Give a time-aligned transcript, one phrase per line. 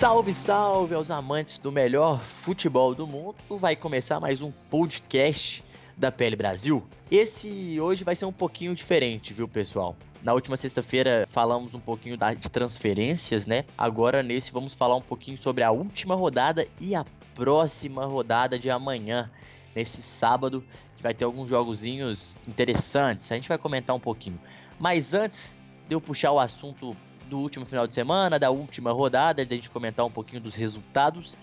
[0.00, 3.36] Salve, salve aos amantes do melhor futebol do mundo.
[3.50, 5.62] Vai começar mais um podcast
[5.94, 6.82] da PL Brasil.
[7.10, 9.94] Esse hoje vai ser um pouquinho diferente, viu, pessoal?
[10.22, 13.66] Na última sexta-feira falamos um pouquinho de transferências, né?
[13.76, 18.70] Agora nesse vamos falar um pouquinho sobre a última rodada e a próxima rodada de
[18.70, 19.30] amanhã,
[19.76, 20.64] nesse sábado,
[20.96, 23.30] que vai ter alguns jogozinhos interessantes.
[23.30, 24.40] A gente vai comentar um pouquinho.
[24.78, 25.54] Mas antes
[25.86, 26.96] de eu puxar o assunto
[27.30, 30.56] do último final de semana, da última rodada, de a gente comentar um pouquinho dos
[30.56, 31.38] resultados,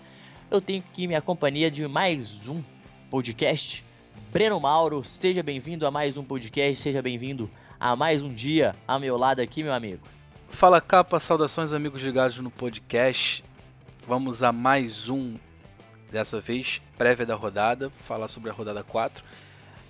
[0.50, 2.62] eu tenho aqui minha companhia de mais um
[3.10, 3.82] podcast.
[4.30, 7.50] Breno Mauro, seja bem-vindo a mais um podcast, seja bem-vindo
[7.80, 10.06] a mais um dia ao meu lado aqui, meu amigo.
[10.50, 13.42] Fala capa, saudações amigos ligados no podcast.
[14.06, 15.36] Vamos a mais um,
[16.12, 19.24] dessa vez, prévia da rodada, falar sobre a rodada 4.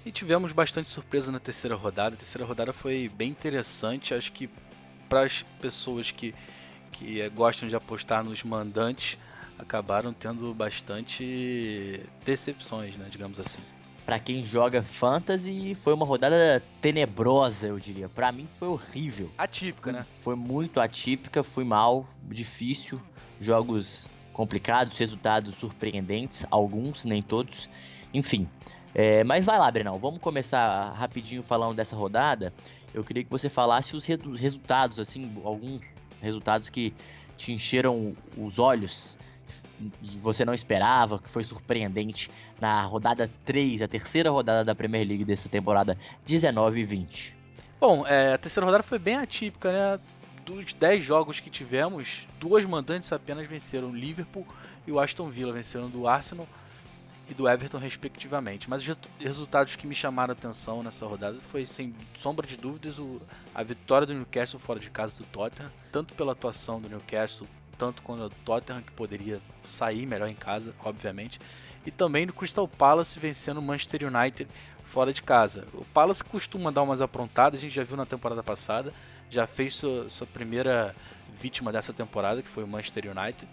[0.06, 2.14] E tivemos bastante surpresa na terceira rodada.
[2.14, 4.48] A terceira rodada foi bem interessante, acho que
[5.08, 6.34] para as pessoas que,
[6.92, 9.18] que eh, gostam de apostar nos mandantes,
[9.58, 13.60] acabaram tendo bastante decepções, né, digamos assim.
[14.06, 18.08] Pra quem joga fantasy, foi uma rodada tenebrosa, eu diria.
[18.08, 19.30] Pra mim foi horrível.
[19.36, 20.06] Atípica, né?
[20.22, 22.98] Foi muito atípica, foi mal, difícil,
[23.38, 27.68] jogos complicados, resultados surpreendentes, alguns, nem todos.
[28.14, 28.48] Enfim,
[28.94, 32.52] é, mas vai lá, Brenão, vamos começar rapidinho falando dessa rodada.
[32.94, 35.82] Eu queria que você falasse os resultados, assim, alguns
[36.20, 36.94] resultados que
[37.36, 39.16] te encheram os olhos
[40.02, 42.30] e você não esperava, que foi surpreendente
[42.60, 45.96] na rodada 3, a terceira rodada da Premier League dessa temporada
[46.26, 47.36] 19 e 20.
[47.80, 50.00] Bom, é, a terceira rodada foi bem atípica, né?
[50.44, 54.46] Dos 10 jogos que tivemos, duas mandantes apenas venceram Liverpool
[54.86, 56.48] e o Aston Villa venceram do Arsenal
[57.28, 58.68] e do Everton, respectivamente.
[58.70, 62.98] Mas os resultados que me chamaram a atenção nessa rodada foi, sem sombra de dúvidas,
[62.98, 63.20] o-
[63.54, 67.46] a vitória do Newcastle fora de casa do Tottenham, tanto pela atuação do Newcastle,
[67.76, 69.40] tanto quanto o Tottenham, que poderia
[69.70, 71.38] sair melhor em casa, obviamente,
[71.86, 74.50] e também do Crystal Palace vencendo o Manchester United
[74.84, 75.68] fora de casa.
[75.74, 78.92] O Palace costuma dar umas aprontadas, a gente já viu na temporada passada,
[79.30, 80.96] já fez sua, sua primeira
[81.40, 83.46] vítima dessa temporada, que foi o Manchester United.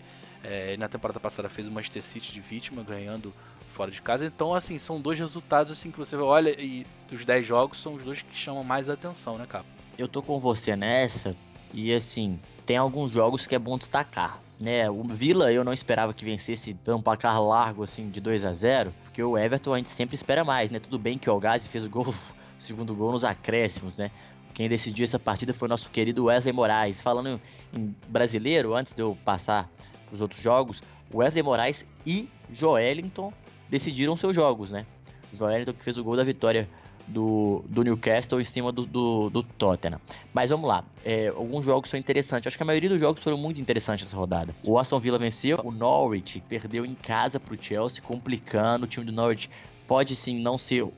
[0.43, 3.33] É, na temporada passada fez o Manchester City de vítima, ganhando
[3.75, 4.25] fora de casa.
[4.25, 8.03] Então, assim, são dois resultados assim que você olha e dos 10 jogos são os
[8.03, 9.75] dois que chamam mais atenção, né, Capa?
[9.97, 11.35] eu tô com você nessa
[11.73, 14.89] e assim, tem alguns jogos que é bom destacar, né?
[14.89, 18.53] O Villa eu não esperava que vencesse dando um placar largo assim de 2 a
[18.53, 20.79] 0, porque o Everton a gente sempre espera mais, né?
[20.79, 22.15] Tudo bem que o Algazi fez o gol, o
[22.61, 24.11] segundo gol nos acréscimos, né?
[24.53, 27.01] Quem decidiu essa partida foi nosso querido Wesley Moraes.
[27.01, 27.41] Falando
[27.77, 29.69] em brasileiro, antes de eu passar
[30.07, 30.81] pros outros jogos,
[31.13, 33.33] Wesley Moraes e Joelinton
[33.69, 34.85] decidiram seus jogos, né?
[35.33, 36.67] O Joelinton que fez o gol da vitória
[37.07, 39.99] do, do Newcastle em cima do, do, do Tottenham.
[40.33, 42.47] Mas vamos lá, é, alguns jogos são interessantes.
[42.47, 44.55] Acho que a maioria dos jogos foram muito interessantes essa rodada.
[44.65, 48.85] O Aston Villa venceu, o Norwich perdeu em casa pro Chelsea, complicando.
[48.85, 49.49] O time do Norwich
[49.87, 50.93] pode sim não ser o-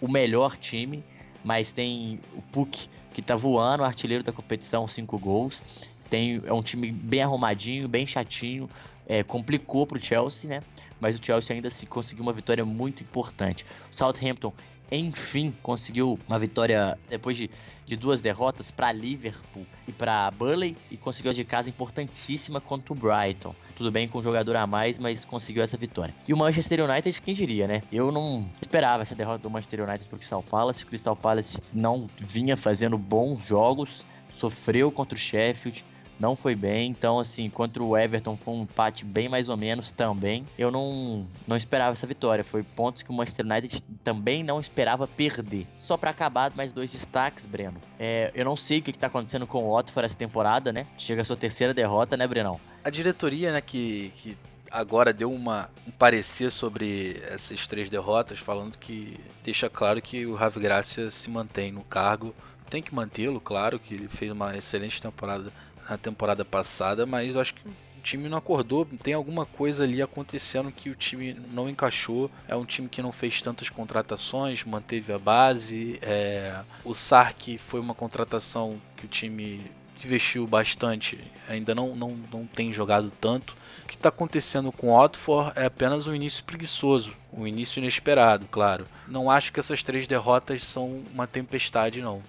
[0.00, 1.04] o melhor time,
[1.44, 5.62] mas tem o Puck que tá voando, artilheiro da competição, cinco gols.
[6.08, 8.68] Tem, é um time bem arrumadinho, bem chatinho.
[9.06, 10.62] É, complicou pro Chelsea, né?
[11.00, 13.66] Mas o Chelsea ainda se conseguiu uma vitória muito importante.
[13.90, 14.52] O Southampton
[14.92, 17.50] enfim conseguiu uma vitória depois de,
[17.86, 22.96] de duas derrotas para Liverpool e para Burley e conseguiu de casa importantíssima contra o
[22.96, 23.54] Brighton.
[23.74, 26.14] Tudo bem com um jogador a mais, mas conseguiu essa vitória.
[26.28, 27.82] E o Manchester United, quem diria, né?
[27.90, 30.84] Eu não esperava essa derrota do Manchester United pro Crystal Palace.
[30.84, 34.04] O Crystal Palace não vinha fazendo bons jogos,
[34.34, 35.84] sofreu contra o Sheffield,
[36.18, 36.90] não foi bem.
[36.90, 40.46] Então, assim, contra o Everton foi um empate bem mais ou menos também.
[40.56, 42.44] Eu não, não esperava essa vitória.
[42.44, 45.66] Foi pontos que o Manchester United também não esperava perder.
[45.80, 47.80] Só para acabar, mais dois destaques, Breno.
[47.98, 50.86] É, eu não sei o que, está acontecendo com o Watford essa temporada, né?
[50.96, 52.60] Chega a sua terceira derrota, né, Brenão?
[52.84, 54.36] A diretoria, né, que, que
[54.72, 60.34] agora deu uma, um parecer sobre essas três derrotas, falando que deixa claro que o
[60.34, 62.34] Ravi Gracia se mantém no cargo.
[62.70, 65.52] Tem que mantê-lo, claro, que ele fez uma excelente temporada
[65.88, 67.62] na temporada passada, mas eu acho que
[68.02, 72.30] time não acordou, tem alguma coisa ali acontecendo que o time não encaixou.
[72.46, 75.98] É um time que não fez tantas contratações, manteve a base.
[76.02, 76.60] É...
[76.84, 79.70] O Sark foi uma contratação que o time
[80.04, 81.16] investiu bastante,
[81.48, 83.56] ainda não, não, não tem jogado tanto.
[83.84, 85.10] O que está acontecendo com o
[85.54, 88.88] é apenas um início preguiçoso, um início inesperado, claro.
[89.06, 92.20] Não acho que essas três derrotas são uma tempestade, não.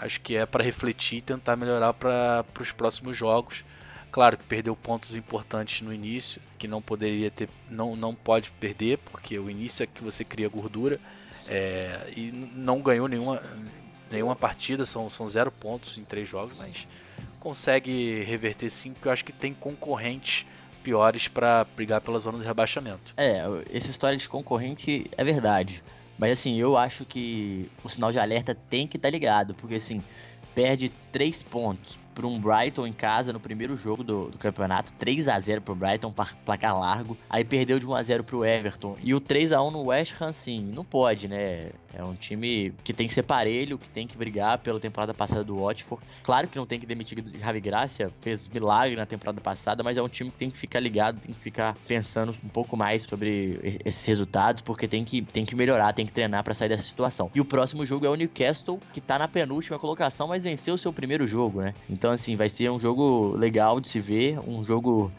[0.00, 3.64] Acho que é para refletir e tentar melhorar para os próximos jogos.
[4.10, 8.98] Claro que perdeu pontos importantes no início, que não poderia ter, não, não pode perder,
[8.98, 10.98] porque o início é que você cria gordura.
[11.46, 13.42] É, e não ganhou nenhuma,
[14.10, 16.86] nenhuma partida, são, são zero pontos em três jogos, mas
[17.40, 20.46] consegue reverter sim, porque eu acho que tem concorrentes
[20.82, 23.12] piores para brigar pela zona de rebaixamento.
[23.16, 23.42] É,
[23.72, 25.82] essa história de concorrente é verdade.
[26.18, 29.76] Mas assim, eu acho que o sinal de alerta tem que estar tá ligado, porque
[29.76, 30.02] assim,
[30.54, 35.28] perde 3 pontos para um Brighton em casa no primeiro jogo do, do campeonato, 3
[35.28, 36.12] a 0 pro Brighton,
[36.44, 37.16] placar largo.
[37.30, 38.96] Aí perdeu de 1 a 0 pro Everton.
[39.00, 41.70] E o 3 a 1 no West Ham, sim, não pode, né?
[41.94, 45.42] É um time que tem que ser parelho, que tem que brigar pela temporada passada
[45.42, 46.04] do Watford.
[46.22, 50.02] Claro que não tem que demitir Javi Gracia, fez milagre na temporada passada, mas é
[50.02, 53.80] um time que tem que ficar ligado, tem que ficar pensando um pouco mais sobre
[53.84, 57.30] esses resultados, porque tem que, tem que melhorar, tem que treinar para sair dessa situação.
[57.34, 60.78] E o próximo jogo é o Newcastle, que tá na penúltima colocação, mas venceu o
[60.78, 61.74] seu primeiro jogo, né?
[61.88, 65.12] Então, assim, vai ser um jogo legal de se ver, um jogo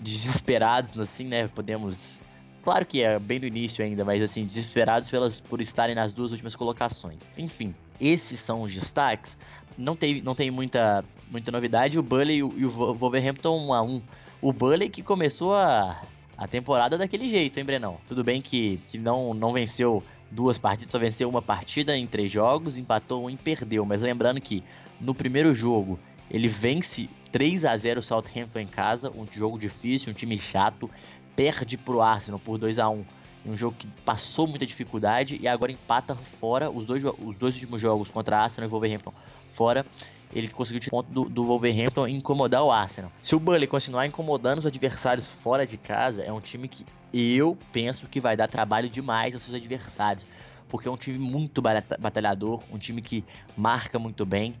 [0.00, 1.48] desesperados, assim, né?
[1.48, 2.20] Podemos.
[2.62, 6.32] Claro que é bem do início ainda, mas assim, desesperados pelas, por estarem nas duas
[6.32, 7.28] últimas colocações.
[7.38, 9.38] Enfim, esses são os destaques.
[9.78, 11.98] Não tem, não tem muita, muita novidade.
[11.98, 14.02] O Burley e o, Wolverhampton 1 a 1
[14.42, 16.02] O Burley que começou a,
[16.36, 17.98] a temporada daquele jeito, hein, Brenão?
[18.08, 22.30] Tudo bem que, que não, não venceu duas partidas, só venceu uma partida em três
[22.32, 23.84] jogos, empatou um e perdeu.
[23.84, 24.62] Mas lembrando que
[25.00, 25.98] no primeiro jogo
[26.30, 30.90] ele vence 3 a 0 o Southampton em casa, um jogo difícil, um time chato,
[31.34, 33.04] perde pro Arsenal por 2 a 1
[33.46, 37.80] um jogo que passou muita dificuldade e agora empata fora os dois, os dois últimos
[37.80, 39.12] jogos contra Arsenal e Wolverhampton
[39.54, 39.86] fora.
[40.32, 43.12] Ele conseguiu tirar ponto do, do Wolverhampton incomodar o Arsenal.
[43.22, 47.56] Se o Burnley continuar incomodando os adversários fora de casa, é um time que eu
[47.72, 50.26] penso que vai dar trabalho demais aos seus adversários.
[50.68, 53.24] Porque é um time muito batalhador, um time que
[53.56, 54.56] marca muito bem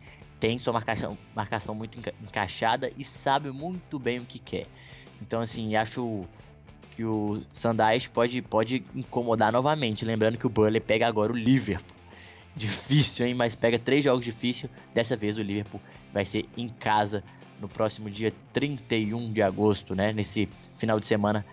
[0.46, 4.68] tem sua marcação, marcação muito encaixada e sabe muito bem o que quer.
[5.20, 6.24] Então, assim, acho
[6.92, 10.04] que o Sandais pode, pode incomodar novamente.
[10.04, 11.96] Lembrando que o Burley pega agora o Liverpool.
[12.54, 13.34] Difícil, hein?
[13.34, 14.70] Mas pega três jogos difíceis.
[14.94, 15.80] Dessa vez o Liverpool
[16.12, 17.24] vai ser em casa
[17.60, 20.12] no próximo dia 31 de agosto, né?
[20.12, 21.44] Nesse final de semana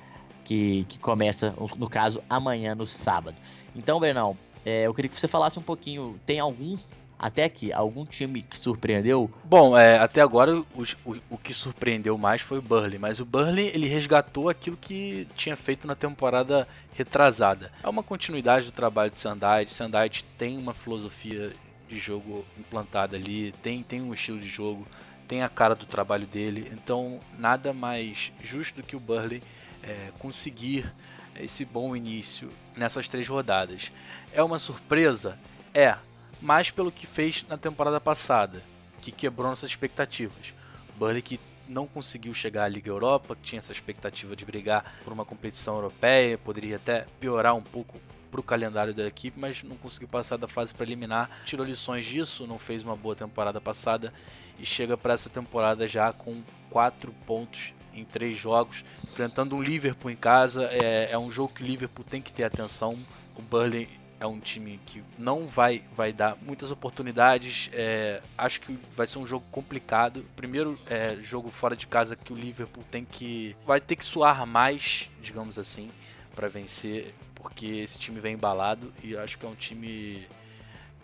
[0.44, 3.36] que, que começa, no caso, amanhã, no sábado.
[3.75, 6.19] Então, Bernal, é, eu queria que você falasse um pouquinho.
[6.28, 6.78] Tem algum
[7.23, 9.31] até aqui, algum time que surpreendeu?
[9.45, 10.65] Bom, é, até agora o,
[11.05, 15.25] o, o, que surpreendeu mais foi o Burley, mas o Burley ele resgatou aquilo que
[15.33, 17.71] tinha feito na temporada retrasada.
[17.81, 19.71] É uma continuidade do trabalho de Sandite.
[19.71, 21.53] Sandite tem uma filosofia
[21.87, 24.85] de jogo implantada ali, tem, tem um estilo de jogo,
[25.25, 29.41] tem a cara do trabalho dele, então nada mais justo do que o Burley
[29.81, 30.93] é, conseguir
[31.39, 33.93] esse bom início nessas três rodadas.
[34.33, 35.39] É uma surpresa?
[35.73, 35.95] É,
[36.44, 38.62] mais pelo que fez na temporada passada,
[39.01, 40.54] que quebrou nossas expectativas.
[40.98, 45.13] Burnley que não conseguiu chegar à Liga Europa, que tinha essa expectativa de brigar por
[45.13, 47.98] uma competição europeia, poderia até piorar um pouco
[48.30, 51.30] para o calendário da equipe, mas não conseguiu passar da fase preliminar.
[51.45, 54.14] Tirou lições disso, não fez uma boa temporada passada
[54.59, 60.12] e chega para essa temporada já com quatro pontos em três jogos, enfrentando um Liverpool
[60.12, 60.66] em casa.
[60.66, 62.97] É, é um jogo que o Liverpool tem que ter atenção.
[63.38, 63.88] O Burnley
[64.23, 67.69] é um time que não vai, vai dar muitas oportunidades.
[67.73, 70.25] É, acho que vai ser um jogo complicado.
[70.33, 73.53] Primeiro é, jogo fora de casa que o Liverpool tem que.
[73.65, 75.92] vai ter que suar mais, digamos assim,
[76.33, 80.25] para vencer, porque esse time vem embalado e acho que é um time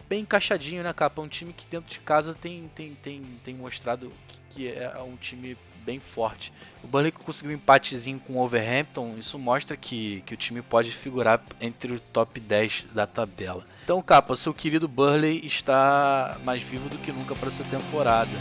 [0.08, 1.22] bem encaixadinho, né, capa?
[1.22, 5.18] Um time que dentro de casa tem, tem, tem, tem mostrado que, que é um
[5.18, 6.52] time bem forte.
[6.84, 10.92] O Burnley conseguiu um empatezinho com o Overhampton, isso mostra que, que o time pode
[10.92, 13.66] figurar entre o top 10 da tabela.
[13.84, 18.32] Então, capa, seu querido Burley está mais vivo do que nunca para essa temporada.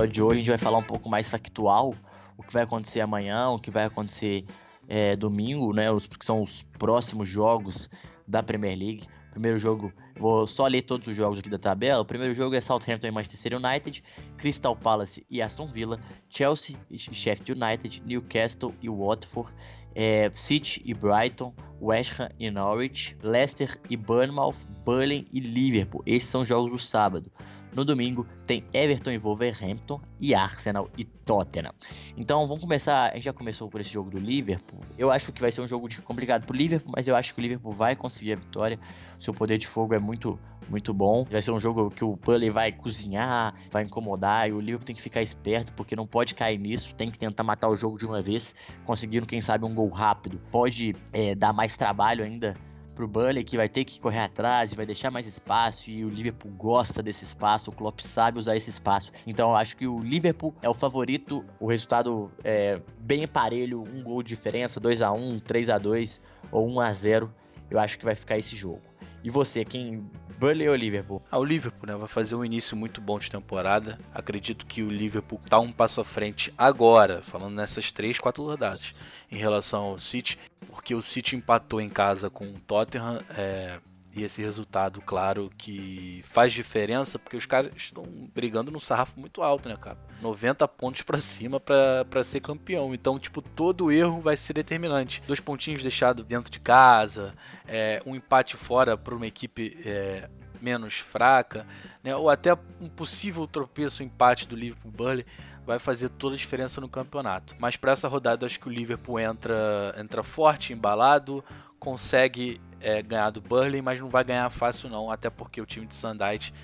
[0.00, 1.94] Episódio de hoje a gente vai falar um pouco mais factual,
[2.36, 4.44] o que vai acontecer amanhã, o que vai acontecer
[4.88, 5.90] é, domingo, né?
[5.90, 7.90] Os, que são os próximos jogos
[8.26, 9.06] da Premier League.
[9.30, 12.00] Primeiro jogo, vou só ler todos os jogos aqui da tabela.
[12.00, 14.02] O primeiro jogo é Southampton e Manchester United,
[14.38, 19.54] Crystal Palace e Aston Villa, Chelsea e Sheffield United, Newcastle e Watford,
[19.94, 26.02] é, City e Brighton, West Ham e Norwich, Leicester e Bournemouth, Burnley e Liverpool.
[26.06, 27.30] Esses são os jogos do sábado.
[27.74, 31.72] No domingo tem Everton e Wolverhampton e Arsenal e Tottenham.
[32.16, 33.10] Então vamos começar.
[33.10, 34.80] A gente já começou por esse jogo do Liverpool.
[34.98, 37.42] Eu acho que vai ser um jogo complicado pro Liverpool, mas eu acho que o
[37.42, 38.78] Liverpool vai conseguir a vitória.
[39.20, 41.24] Seu poder de fogo é muito, muito bom.
[41.30, 44.96] Vai ser um jogo que o Pulley vai cozinhar, vai incomodar e o Liverpool tem
[44.96, 46.92] que ficar esperto porque não pode cair nisso.
[46.96, 50.40] Tem que tentar matar o jogo de uma vez, conseguindo quem sabe um gol rápido.
[50.50, 52.56] Pode é, dar mais trabalho ainda
[52.94, 56.08] pro Burnley que vai ter que correr atrás e vai deixar mais espaço e o
[56.08, 59.12] Liverpool gosta desse espaço, o Klopp sabe usar esse espaço.
[59.26, 64.02] Então eu acho que o Liverpool é o favorito, o resultado é bem parelho, um
[64.02, 66.20] gol de diferença, 2 a 1, 3 a 2
[66.52, 67.34] ou 1 a 0.
[67.70, 68.80] Eu acho que vai ficar esse jogo.
[69.22, 70.04] E você, quem
[70.40, 71.22] Burnley ou Liverpool?
[71.30, 71.94] Ah, o Liverpool, né?
[71.94, 73.98] Vai fazer um início muito bom de temporada.
[74.14, 78.94] Acredito que o Liverpool tá um passo à frente agora, falando nessas três, quatro rodadas,
[79.30, 83.20] em relação ao City, porque o City empatou em casa com o Tottenham.
[83.36, 83.78] É,
[84.12, 89.42] e esse resultado, claro, que faz diferença, porque os caras estão brigando no sarrafo muito
[89.42, 89.98] alto, né, cara?
[90.20, 92.92] 90 pontos para cima para ser campeão.
[92.92, 95.22] Então, tipo, todo erro vai ser determinante.
[95.26, 97.34] Dois pontinhos deixados dentro de casa,
[97.66, 100.28] é, um empate fora para uma equipe é,
[100.60, 101.66] menos fraca,
[102.02, 102.14] né?
[102.14, 105.26] ou até um possível tropeço, empate do Liverpool Burley
[105.64, 107.54] vai fazer toda a diferença no campeonato.
[107.58, 111.44] Mas para essa rodada, acho que o Liverpool entra, entra forte, embalado,
[111.80, 115.86] consegue é, ganhar do Burley, mas não vai ganhar fácil não, até porque o time
[115.86, 116.54] de Sandite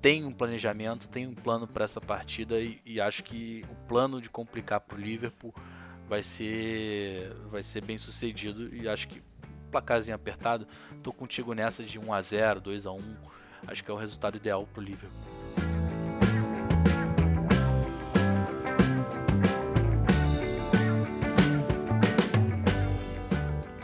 [0.00, 4.20] tem um planejamento, tem um plano para essa partida e, e, acho que o plano
[4.20, 5.54] de complicar para o Liverpool
[6.08, 9.22] vai ser vai ser bem sucedido e acho que
[9.70, 10.66] placarzinho apertado,
[11.02, 13.16] tô contigo nessa de 1 a 0, 2 a 1,
[13.68, 15.35] acho que é o resultado ideal para o Liverpool.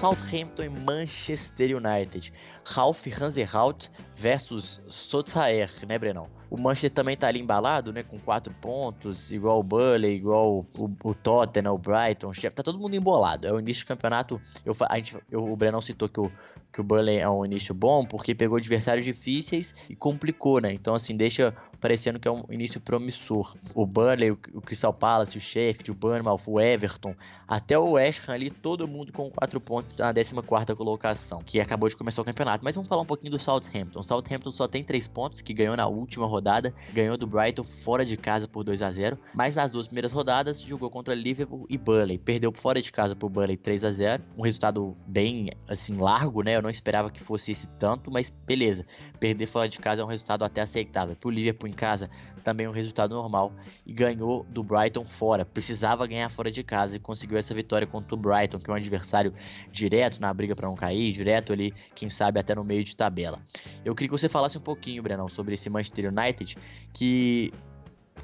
[0.02, 2.32] Southampton e Manchester United.
[2.64, 6.26] Ralf Hasenhout versus Sotsaer, né, Brenão?
[6.50, 10.90] O Manchester também tá ali embalado, né, com quatro pontos, igual o Burley, igual o,
[11.04, 13.46] o Tottenham, o Brighton, o Sheffield, tá todo mundo embolado.
[13.46, 16.28] É o início do campeonato, eu, a gente, eu, o Brenão citou que o,
[16.72, 20.72] que o Burley é um início bom, porque pegou adversários difíceis e complicou, né?
[20.72, 23.56] Então, assim, deixa parecendo que é um início promissor.
[23.74, 27.12] O Burnley, o, Crystal Palace, o Sheffield, o Bournemouth, o Everton,
[27.48, 31.88] até o West Ham ali, todo mundo com 4 pontos na 14ª colocação, que acabou
[31.88, 32.64] de começar o campeonato.
[32.64, 33.98] Mas vamos falar um pouquinho do Southampton.
[33.98, 38.06] O Southampton só tem 3 pontos, que ganhou na última rodada, ganhou do Brighton fora
[38.06, 41.76] de casa por 2 a 0 mas nas duas primeiras rodadas jogou contra Liverpool e
[41.76, 42.16] Burnley.
[42.16, 46.56] Perdeu fora de casa por Burnley 3 a 0 um resultado bem, assim, largo, né?
[46.56, 48.86] Eu não esperava que fosse esse tanto, mas beleza.
[49.18, 51.16] Perder fora de casa é um resultado até aceitável.
[51.16, 52.10] Pro Liverpool em casa,
[52.42, 53.52] também um resultado normal.
[53.86, 55.44] E ganhou do Brighton fora.
[55.44, 58.76] Precisava ganhar fora de casa e conseguiu essa vitória contra o Brighton, que é um
[58.76, 59.32] adversário
[59.70, 63.40] direto na briga para não cair, direto ali, quem sabe até no meio de tabela.
[63.84, 66.56] Eu queria que você falasse um pouquinho, Brenão, sobre esse Manchester United
[66.92, 67.52] que,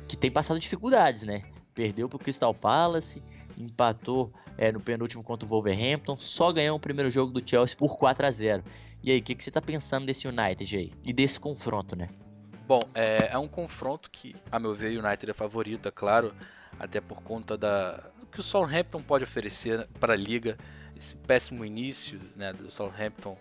[0.07, 1.43] que tem passado dificuldades, né?
[1.75, 3.23] Perdeu pro Crystal Palace,
[3.57, 7.97] empatou é, no penúltimo contra o Wolverhampton, só ganhou o primeiro jogo do Chelsea por
[7.97, 8.65] 4 a 0
[9.03, 10.93] E aí, o que, que você tá pensando desse United aí?
[11.05, 12.09] E desse confronto, né?
[12.69, 16.35] Bom, é, é um confronto que, a meu ver, o United é favorito, é claro,
[16.79, 20.59] até por conta da, do que o Southampton pode oferecer para a liga.
[20.95, 23.39] Esse péssimo início né, do Southampton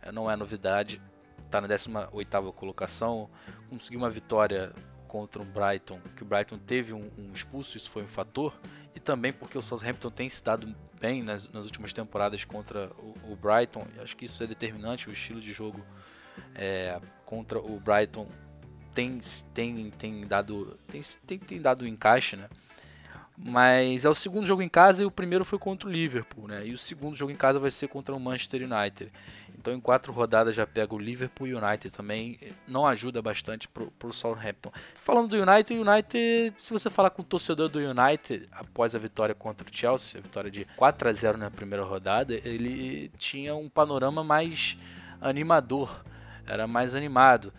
[0.00, 1.02] é, não é novidade,
[1.44, 3.28] está na 18ª colocação,
[3.68, 4.72] conseguiu uma vitória
[5.08, 8.56] contra o Brighton, que o Brighton teve um, um, expulso, isso foi um fator,
[8.94, 13.32] e também porque o Southampton tem se dado bem nas, nas últimas temporadas contra o,
[13.32, 15.84] o, Brighton, acho que isso é determinante, o estilo de jogo
[16.54, 18.28] é, contra o Brighton
[18.94, 19.20] tem,
[19.54, 22.48] tem, tem dado tem, tem, tem dado encaixe, né?
[23.40, 26.66] Mas é o segundo jogo em casa e o primeiro foi contra o Liverpool, né?
[26.66, 29.12] E o segundo jogo em casa vai ser contra o Manchester United.
[29.56, 32.36] Então em quatro rodadas já pega o Liverpool e o United também.
[32.66, 34.72] Não ajuda bastante pro, pro Southampton.
[34.94, 38.98] Falando do United, o United, se você falar com o torcedor do United após a
[38.98, 43.54] vitória contra o Chelsea, a vitória de 4 a 0 na primeira rodada, ele tinha
[43.54, 44.76] um panorama mais
[45.20, 46.04] animador,
[46.44, 47.52] era mais animado.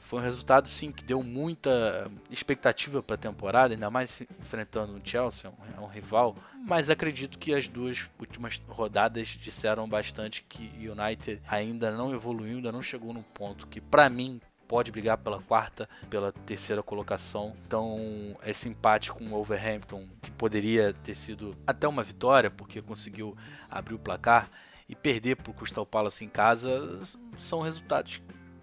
[0.00, 5.00] Foi um resultado sim que deu muita expectativa para a temporada, ainda mais enfrentando o
[5.02, 6.36] Chelsea, é um, rival.
[6.66, 12.56] Mas acredito que as duas últimas rodadas disseram bastante que o United ainda não evoluiu,
[12.56, 17.56] ainda não chegou no ponto que para mim pode brigar pela quarta, pela terceira colocação.
[17.66, 17.98] Então,
[18.46, 23.36] esse empate com o Wolverhampton, que poderia ter sido até uma vitória, porque conseguiu
[23.68, 24.48] abrir o placar,
[24.90, 27.00] e perder pro Crystal Palace em casa
[27.38, 28.20] são resultados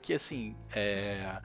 [0.08, 1.36] que assim é,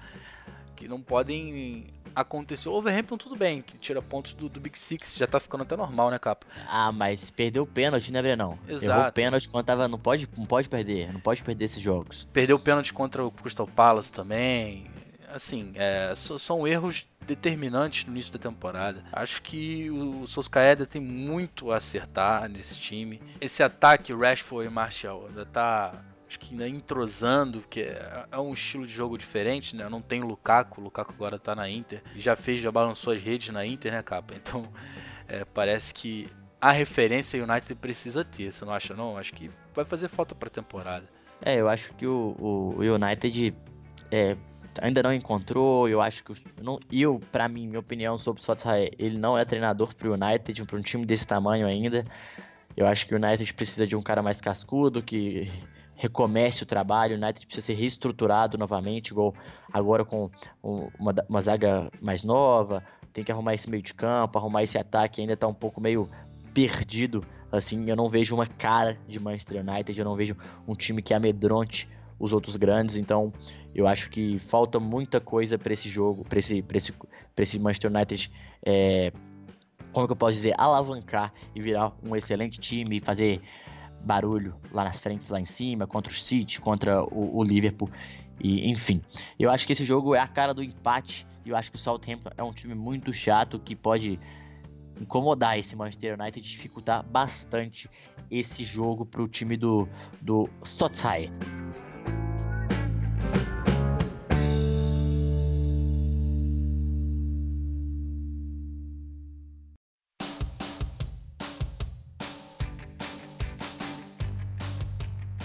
[0.77, 2.69] que não podem acontecer.
[2.69, 5.77] O Overhampton tudo bem, que tira pontos do, do, Big Six, já tá ficando até
[5.77, 6.47] normal, né, Capa?
[6.69, 8.57] Ah, mas perdeu o pênalti, né, Brenão?
[8.69, 8.85] Exato.
[8.85, 9.89] Errou o pênalti quando tava.
[9.89, 12.29] Não pode, não pode perder, não pode perder esses jogos.
[12.33, 14.87] Perdeu o pênalti contra o Crystal Palace também.
[15.35, 19.03] Assim, é, são erros determinantes no início da temporada.
[19.13, 23.21] Acho que o Solskjaer tem muito a acertar nesse time.
[23.41, 28.55] Esse ataque, Rashford e Martial, ainda tá acho que ainda entrosando, que é, é, um
[28.55, 29.87] estilo de jogo diferente, né?
[29.89, 33.51] Não tem Lukaku, o Lukaku agora tá na Inter, já fez, já balançou as redes
[33.51, 34.35] na Inter, né, capa?
[34.35, 34.65] Então,
[35.29, 39.19] é, parece que a referência o United precisa ter, você não acha não?
[39.19, 41.05] Acho que vai fazer falta pra temporada.
[41.45, 43.55] É, eu acho que o, o, United
[44.11, 44.37] é,
[44.81, 48.91] ainda não encontrou, eu acho que não, eu, para mim, minha opinião sobre o Sotsai,
[48.99, 52.05] ele não é treinador pro United, para um time desse tamanho ainda.
[52.75, 55.51] Eu acho que o United precisa de um cara mais cascudo, que
[56.03, 59.33] recomece o trabalho, o United precisa ser reestruturado novamente, igual
[59.73, 60.29] agora com
[60.61, 62.83] uma, uma zaga mais nova,
[63.13, 66.09] tem que arrumar esse meio de campo, arrumar esse ataque, ainda tá um pouco meio
[66.53, 71.01] perdido, assim, eu não vejo uma cara de Manchester United, eu não vejo um time
[71.01, 73.33] que amedronte os outros grandes, então
[73.73, 76.93] eu acho que falta muita coisa para esse jogo, para esse, pra esse,
[77.39, 78.29] esse Manchester United,
[78.67, 79.13] é,
[79.93, 83.41] como que eu posso dizer, alavancar e virar um excelente time, fazer
[84.05, 87.91] barulho lá nas frentes, lá em cima, contra o City, contra o, o Liverpool.
[88.41, 89.01] E, enfim,
[89.39, 91.27] eu acho que esse jogo é a cara do empate.
[91.45, 94.19] E eu acho que o Southampton é um time muito chato que pode
[95.01, 97.89] incomodar esse Manchester United e dificultar bastante
[98.31, 99.89] esse jogo para o time do,
[100.21, 101.31] do Sotsai.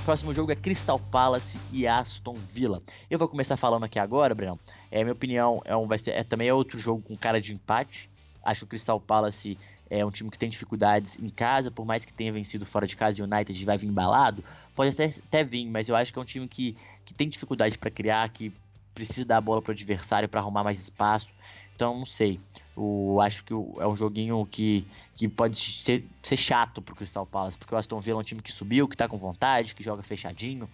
[0.08, 2.82] Próximo jogo é Crystal Palace e Aston Villa.
[3.12, 4.58] Eu vou começar falando aqui agora, Breno.
[4.90, 7.52] É minha opinião, é um, vai ser, é, também é outro jogo com cara de
[7.52, 8.10] empate.
[8.42, 9.58] Acho que o Crystal Palace
[9.90, 12.96] é um time que tem dificuldades em casa, por mais que tenha vencido fora de
[12.96, 14.42] casa e o United vai vir embalado,
[14.74, 17.78] pode até, até vir, mas eu acho que é um time que, que tem dificuldade
[17.78, 18.54] para criar, que
[18.96, 21.34] precisa dar a bola para o adversário para arrumar mais espaço.
[21.76, 22.40] Então, não sei.
[22.78, 24.86] Eu acho que é um joguinho que,
[25.16, 28.42] que pode ser, ser chato pro Crystal Palace, porque o Aston Villa é um time
[28.42, 30.70] que subiu, que tá com vontade, que joga fechadinho,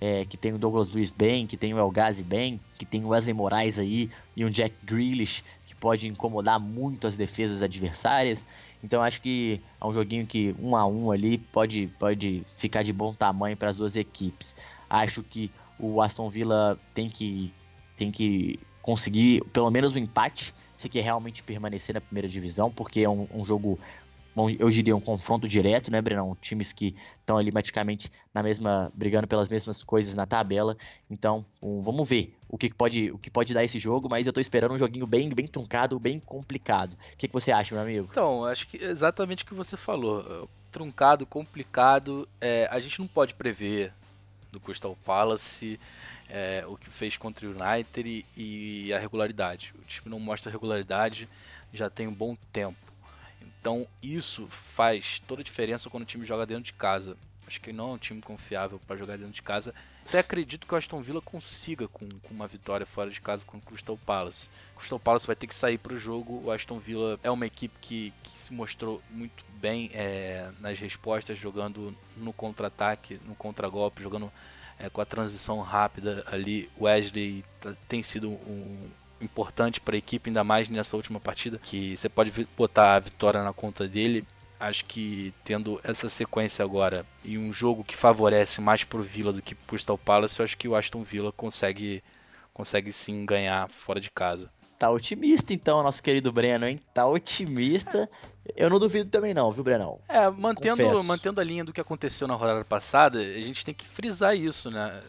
[0.00, 3.04] é, que tem o Douglas Luiz bem, que tem o El Ghazi bem, que tem
[3.04, 8.44] o Wesley Moraes aí e um Jack Grealish que pode incomodar muito as defesas adversárias.
[8.82, 12.92] Então acho que é um joguinho que um a um ali pode, pode ficar de
[12.92, 14.56] bom tamanho para as duas equipes.
[14.88, 17.52] Acho que o Aston Villa tem que,
[17.96, 23.02] tem que conseguir pelo menos um empate se quer realmente permanecer na primeira divisão, porque
[23.02, 23.78] é um, um jogo,
[24.58, 26.34] eu diria, um confronto direto, né, Brenão?
[26.40, 30.78] Times que estão ali praticamente na mesma, brigando pelas mesmas coisas na tabela.
[31.10, 34.32] Então, um, vamos ver o que pode, o que pode dar esse jogo, mas eu
[34.32, 36.94] tô esperando um joguinho bem, bem truncado, bem complicado.
[36.94, 38.08] O que, que você acha, meu amigo?
[38.10, 40.48] Então, acho que exatamente o que você falou.
[40.72, 43.92] Truncado, complicado, é, a gente não pode prever
[44.50, 45.78] do Crystal Palace
[46.28, 49.74] é, o que fez contra o United e, e a regularidade.
[49.80, 51.28] O time não mostra regularidade
[51.72, 52.78] já tem um bom tempo.
[53.40, 57.16] Então isso faz toda a diferença quando o time joga dentro de casa.
[57.46, 59.74] Acho que não é um time confiável para jogar dentro de casa.
[60.10, 63.58] Até acredito que o Aston Villa consiga com, com uma vitória fora de casa com
[63.58, 64.48] o Crystal Palace.
[64.74, 66.42] O Crystal Palace vai ter que sair para o jogo.
[66.44, 71.38] O Aston Villa é uma equipe que, que se mostrou muito bem é, nas respostas,
[71.38, 74.32] jogando no contra-ataque, no contra-golpe, jogando
[74.80, 80.28] é, com a transição rápida ali, Wesley tá, tem sido um, importante para a equipe,
[80.28, 84.26] ainda mais nessa última partida, que você pode botar a vitória na conta dele.
[84.60, 89.40] Acho que tendo essa sequência agora e um jogo que favorece mais pro Villa do
[89.40, 92.04] que pro Crystal Palace, eu acho que o Aston Villa consegue,
[92.52, 94.50] consegue sim ganhar fora de casa.
[94.78, 96.80] Tá otimista então, nosso querido Breno, hein?
[96.94, 98.08] Tá otimista.
[98.56, 100.00] Eu não duvido também não, viu, Brenão?
[100.08, 103.86] É, mantendo, mantendo a linha do que aconteceu na rodada passada, a gente tem que
[103.86, 105.02] frisar isso, né?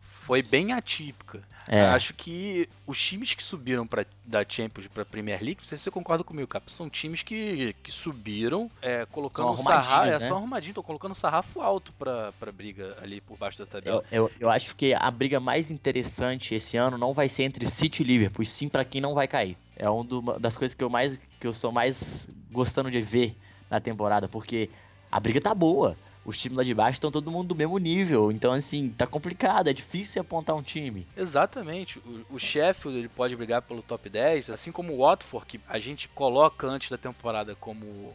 [0.00, 1.42] Foi bem atípica.
[1.68, 1.82] É.
[1.82, 5.76] Acho que os times que subiram pra, da Champions para a Premier League, não sei
[5.76, 10.28] se você concorda comigo, Cap, são times que, que subiram é, colocando sarrafo, é, né?
[10.28, 14.02] só arrumadinho, tô colocando sarrafo alto para pra briga ali por baixo da tabela.
[14.10, 17.66] Eu, eu, eu, acho que a briga mais interessante esse ano não vai ser entre
[17.66, 19.56] City e Liverpool, sim para quem não vai cair.
[19.76, 23.36] É uma das coisas que eu mais que eu sou mais gostando de ver
[23.70, 24.70] na temporada, porque
[25.12, 25.96] a briga tá boa
[26.28, 28.30] os times lá de baixo estão todo mundo do mesmo nível.
[28.30, 31.06] Então, assim, tá complicado, é difícil apontar um time.
[31.16, 31.98] Exatamente.
[32.00, 35.78] O, o Sheffield ele pode brigar pelo top 10, assim como o Watford, que a
[35.78, 38.14] gente coloca antes da temporada como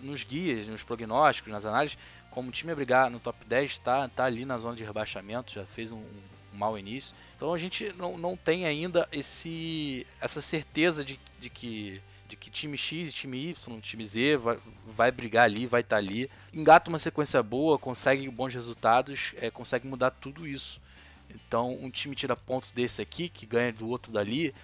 [0.00, 1.98] nos guias, nos prognósticos, nas análises,
[2.30, 5.52] como o time a brigar no top 10, tá, tá ali na zona de rebaixamento,
[5.52, 7.16] já fez um, um mau início.
[7.36, 12.50] Então a gente não, não tem ainda esse, essa certeza de, de que de que
[12.50, 16.30] time X, time Y, time Z vai, vai brigar ali, vai estar tá ali.
[16.52, 20.80] Engata uma sequência boa, consegue bons resultados, é, consegue mudar tudo isso.
[21.28, 24.54] Então, um time tira ponto desse aqui, que ganha do outro dali.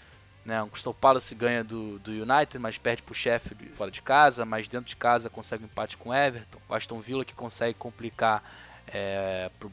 [0.44, 0.62] Né?
[0.62, 4.44] O Crystal Palace ganha do, do United, mas perde para o Sheffield fora de casa,
[4.44, 6.58] mas dentro de casa consegue um empate com o Everton.
[6.68, 8.42] O Aston Villa que consegue complicar
[8.86, 9.70] é, para o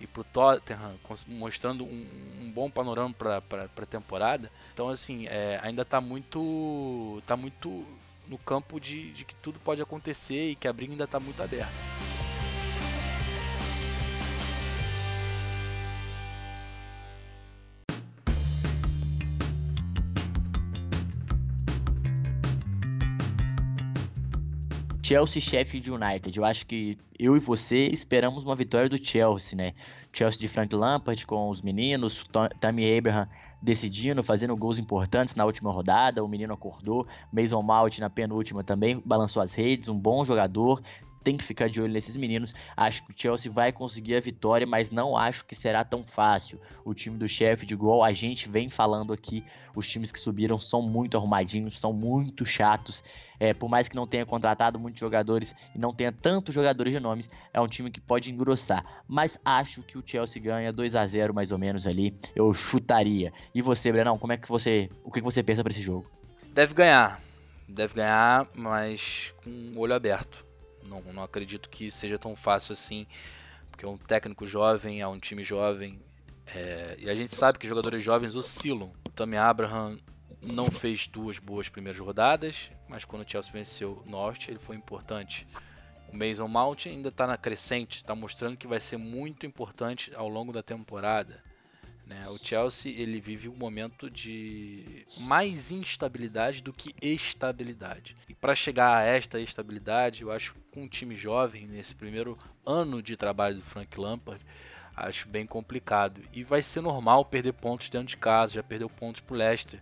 [0.00, 0.94] e para o Tottenham,
[1.26, 2.06] mostrando um,
[2.42, 4.50] um bom panorama para a temporada.
[4.72, 7.86] Então, assim, é, ainda está muito, tá muito
[8.26, 11.42] no campo de, de que tudo pode acontecer e que a briga ainda está muito
[11.42, 12.13] aberta.
[25.04, 26.34] Chelsea Sheffield United.
[26.34, 29.74] Eu acho que eu e você esperamos uma vitória do Chelsea, né?
[30.10, 32.24] Chelsea de Frank Lampard com os meninos,
[32.58, 33.28] Tammy Abraham
[33.60, 36.24] decidindo, fazendo gols importantes na última rodada.
[36.24, 40.80] O menino acordou, Mason Mount na penúltima também balançou as redes, um bom jogador
[41.24, 42.54] tem que ficar de olho nesses meninos.
[42.76, 46.60] Acho que o Chelsea vai conseguir a vitória, mas não acho que será tão fácil.
[46.84, 49.42] O time do Sheffield, igual a gente vem falando aqui,
[49.74, 53.02] os times que subiram são muito arrumadinhos, são muito chatos.
[53.40, 57.00] É, por mais que não tenha contratado muitos jogadores e não tenha tantos jogadores de
[57.00, 59.02] nomes, é um time que pode engrossar.
[59.08, 62.14] Mas acho que o Chelsea ganha 2 a 0 mais ou menos ali.
[62.36, 63.32] Eu chutaria.
[63.54, 66.06] E você, Brenão, como é que você, o que você pensa para esse jogo?
[66.52, 67.20] Deve ganhar.
[67.66, 70.44] Deve ganhar, mas com o olho aberto.
[70.84, 73.06] Não, não acredito que seja tão fácil assim,
[73.70, 76.00] porque é um técnico jovem, é um time jovem.
[76.46, 78.92] É, e a gente sabe que jogadores jovens oscilam.
[79.06, 79.98] O Abraham
[80.42, 84.76] não fez duas boas primeiras rodadas, mas quando o Chelsea venceu o Norte, ele foi
[84.76, 85.46] importante.
[86.08, 90.28] O Mason Mount ainda está na crescente, está mostrando que vai ser muito importante ao
[90.28, 91.42] longo da temporada.
[92.06, 92.28] Né?
[92.28, 98.16] O Chelsea ele vive um momento de mais instabilidade do que estabilidade.
[98.28, 102.38] E para chegar a esta estabilidade, eu acho que com um time jovem, nesse primeiro
[102.64, 104.44] ano de trabalho do Frank Lampard,
[104.94, 106.20] acho bem complicado.
[106.32, 109.80] E vai ser normal perder pontos dentro de casa, já perdeu pontos para o Leicester,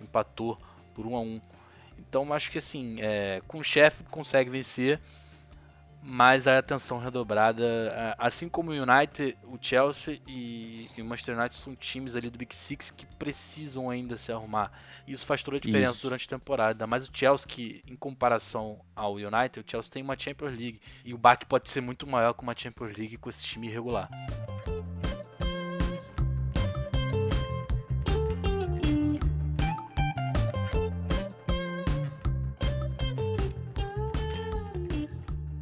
[0.00, 0.58] empatou
[0.94, 1.40] por 1 a 1
[1.98, 5.00] Então acho que assim, é, com o chefe consegue vencer
[6.06, 11.74] mas a atenção redobrada, assim como o United, o Chelsea e, o Manchester United são
[11.74, 14.70] times ali do Big Six que precisam ainda se arrumar.
[15.08, 16.02] Isso faz toda a diferença Isso.
[16.02, 16.86] durante a temporada.
[16.86, 21.14] Mas o Chelsea, que em comparação ao United, o Chelsea tem uma Champions League e
[21.14, 24.10] o baque pode ser muito maior que uma Champions League com esse time irregular.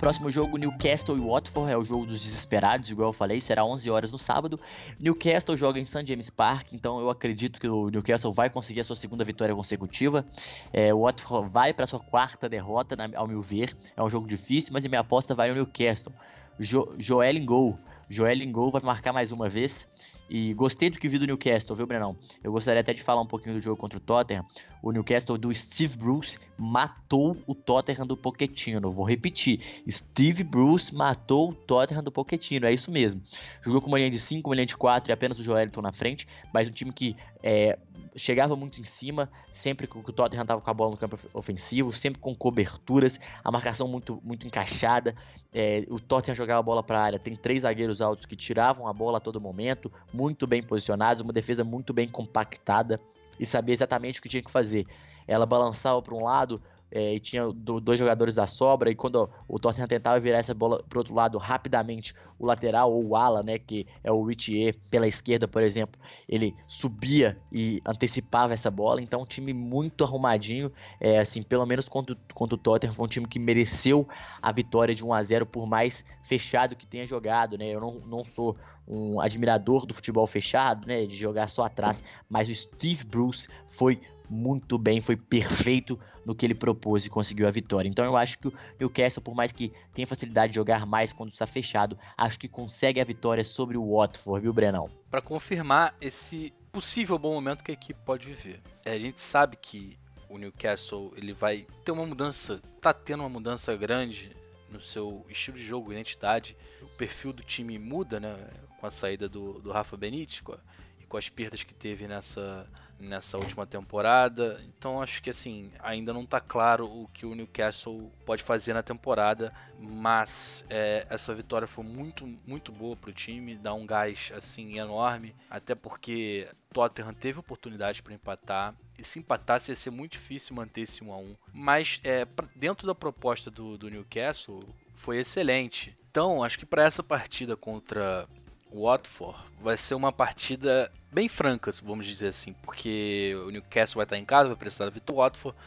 [0.03, 3.89] Próximo jogo, Newcastle e Watford, é o jogo dos desesperados, igual eu falei, será 11
[3.89, 4.59] horas no sábado.
[4.99, 6.05] Newcastle joga em St.
[6.05, 10.27] James Park, então eu acredito que o Newcastle vai conseguir a sua segunda vitória consecutiva.
[10.73, 13.77] É, o Watford vai para sua quarta derrota, ao meu ver.
[13.97, 16.13] É um jogo difícil, mas a minha aposta vai no Newcastle.
[16.59, 17.79] Jo Joel gol.
[18.11, 19.87] Joel gol vai marcar mais uma vez.
[20.35, 22.17] E gostei do que vi do Newcastle, viu, Brenão?
[22.43, 24.43] Eu gostaria até de falar um pouquinho do jogo contra o Tottenham.
[24.83, 28.91] O Newcastle do Steve Bruce matou o Tottenham do Pochettino.
[28.91, 29.61] Vou repetir.
[29.91, 32.65] Steve Bruce matou o Tottenham do Pochettino.
[32.65, 33.21] É isso mesmo.
[33.61, 35.93] Jogou com uma linha de 5, uma linha de 4 e apenas o Joelton na
[35.93, 36.27] frente.
[36.51, 37.79] Mas um time que é,
[38.17, 41.93] chegava muito em cima, sempre que o Tottenham estava com a bola no campo ofensivo,
[41.93, 45.15] sempre com coberturas, a marcação muito, muito encaixada.
[45.53, 48.87] É, o Tottenham jogava a bola para a área, tem três zagueiros altos que tiravam
[48.87, 53.01] a bola a todo momento, muito bem posicionados, uma defesa muito bem compactada
[53.41, 54.87] e sabia exatamente o que tinha que fazer.
[55.27, 59.29] Ela balançava para um lado, é, e tinha do, dois jogadores da sobra, e quando
[59.49, 63.43] o Tottenham tentava virar essa bola pro outro lado rapidamente, o lateral ou o ala,
[63.43, 69.01] né, que é o Richier, pela esquerda, por exemplo, ele subia e antecipava essa bola,
[69.01, 73.09] então um time muito arrumadinho, é, assim, pelo menos contra, contra o Tottenham, foi um
[73.09, 74.07] time que mereceu
[74.43, 77.95] a vitória de 1 a 0 por mais fechado que tenha jogado, né, eu não,
[78.01, 78.55] não sou
[78.87, 84.01] um admirador do futebol fechado, né, de jogar só atrás, mas o Steve Bruce foi
[84.29, 87.89] muito bem, foi perfeito no que ele propôs e conseguiu a vitória.
[87.89, 91.33] Então eu acho que o Newcastle, por mais que tenha facilidade de jogar mais quando
[91.33, 94.89] está fechado, acho que consegue a vitória sobre o Watford, viu, Brenão?
[95.11, 98.63] Para confirmar esse possível bom momento que a equipe pode viver.
[98.85, 103.29] É, a gente sabe que o Newcastle ele vai ter uma mudança, tá tendo uma
[103.29, 104.35] mudança grande
[104.71, 106.57] no seu estilo de jogo, identidade.
[106.81, 108.35] O perfil do time muda, né?
[108.83, 110.59] Com a saída do, do Rafa Benítez com a,
[111.01, 112.69] e com as perdas que teve nessa
[112.99, 114.61] nessa última temporada.
[114.67, 118.83] Então acho que assim, ainda não está claro o que o Newcastle pode fazer na
[118.83, 124.33] temporada, mas é, essa vitória foi muito, muito boa para o time, dá um gás
[124.35, 128.75] assim enorme, até porque Tottenham teve oportunidade para empatar.
[128.99, 132.87] E se empatasse ia ser muito difícil manter esse 1 a 1 Mas é, dentro
[132.87, 134.61] da proposta do, do Newcastle
[134.95, 135.97] foi excelente.
[136.11, 138.29] Então, acho que para essa partida contra
[138.75, 144.19] Watford vai ser uma partida bem franca, vamos dizer assim, porque o Newcastle vai estar
[144.19, 145.19] em casa, vai precisar da vitória.
[145.19, 145.59] O Watford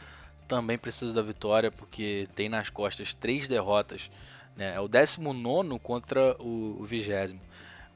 [0.48, 4.10] também precisa da vitória, porque tem nas costas três derrotas.
[4.56, 4.74] Né?
[4.74, 7.38] É o 19 contra o, o 20.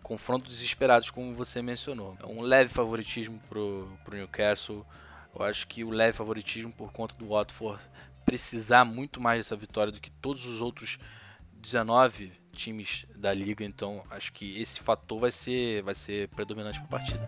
[0.03, 2.17] Confrontos desesperados, como você mencionou.
[2.21, 4.85] É um leve favoritismo pro, pro Newcastle.
[5.35, 7.81] Eu acho que o leve favoritismo por conta do Watford
[8.25, 10.99] precisar muito mais dessa vitória do que todos os outros
[11.61, 16.87] 19 times da liga, então acho que esse fator vai ser, vai ser predominante para
[16.87, 17.27] a partida.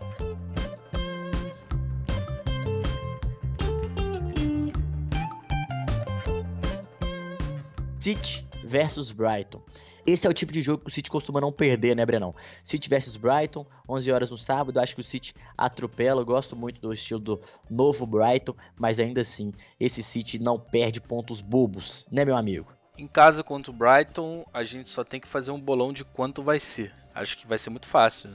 [7.99, 9.61] City versus Brighton.
[10.05, 12.35] Esse é o tipo de jogo que o City costuma não perder, né, Brenão?
[12.61, 14.77] City versus Brighton, 11 horas no sábado.
[14.77, 16.21] Acho que o City atropela.
[16.21, 20.99] Eu gosto muito do estilo do novo Brighton, mas ainda assim, esse City não perde
[20.99, 22.67] pontos bobos, né, meu amigo?
[22.97, 26.43] Em casa contra o Brighton, a gente só tem que fazer um bolão de quanto
[26.43, 26.93] vai ser.
[27.13, 28.29] Acho que vai ser muito fácil.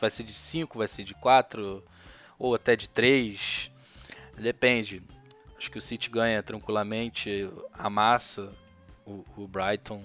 [0.00, 1.84] Vai ser de 5, vai ser de 4
[2.38, 3.70] ou até de 3.
[4.38, 5.02] Depende.
[5.58, 8.50] Acho que o City ganha tranquilamente, amassa
[9.04, 10.02] o, o Brighton.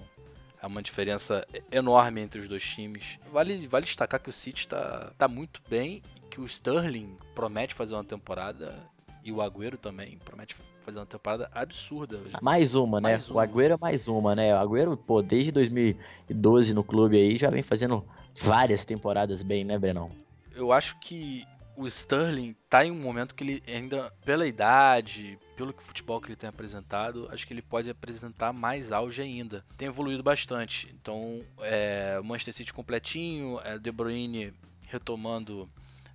[0.60, 3.18] É uma diferença enorme entre os dois times.
[3.30, 7.94] Vale, vale destacar que o City está tá muito bem que o Sterling promete fazer
[7.94, 8.76] uma temporada
[9.22, 12.20] e o Agüero também promete fazer uma temporada absurda.
[12.42, 13.10] Mais uma, né?
[13.10, 13.30] Mais.
[13.30, 14.54] O Agüero é mais uma, né?
[14.54, 18.04] O Agüero, pô, desde 2012 no clube aí, já vem fazendo
[18.36, 20.10] várias temporadas bem, né, Brenão?
[20.54, 21.44] Eu acho que
[21.76, 26.28] o Sterling tá em um momento que ele ainda, pela idade, pelo que futebol que
[26.28, 29.64] ele tem apresentado, acho que ele pode apresentar mais auge ainda.
[29.76, 30.94] Tem evoluído bastante.
[31.00, 35.68] Então, é, Manchester City completinho, é, De Bruyne retomando